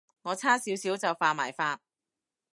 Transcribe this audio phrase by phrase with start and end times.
[0.23, 1.79] 我差少少就犯埋法